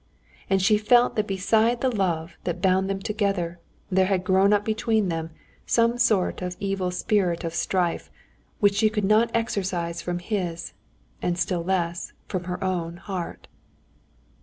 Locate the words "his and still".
10.17-11.63